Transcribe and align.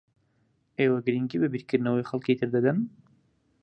ئێوە 0.79 0.99
گرنگی 1.05 1.41
بە 1.41 1.47
بیرکردنەوەی 1.53 2.07
خەڵکی 2.09 2.37
تر 2.39 2.49
دەدەن؟ 2.55 2.79